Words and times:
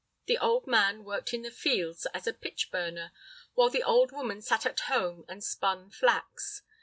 The 0.25 0.39
old 0.39 0.65
man 0.65 1.03
worked 1.03 1.31
in 1.31 1.43
the 1.43 1.51
fields 1.51 2.07
as 2.11 2.25
a 2.25 2.33
pitch 2.33 2.71
burner, 2.71 3.11
while 3.53 3.69
the 3.69 3.83
old 3.83 4.11
woman 4.11 4.41
sat 4.41 4.65
at 4.65 4.79
home 4.89 5.25
and 5.27 5.43
spun 5.43 5.91
flax. 5.91 6.63